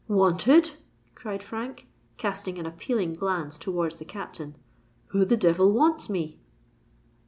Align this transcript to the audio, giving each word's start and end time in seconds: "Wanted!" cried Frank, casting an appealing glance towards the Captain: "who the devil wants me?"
"Wanted!" 0.07 0.71
cried 1.13 1.43
Frank, 1.43 1.87
casting 2.17 2.57
an 2.57 2.65
appealing 2.65 3.13
glance 3.13 3.59
towards 3.59 3.97
the 3.97 4.03
Captain: 4.05 4.55
"who 5.09 5.23
the 5.23 5.37
devil 5.37 5.71
wants 5.71 6.09
me?" 6.09 6.39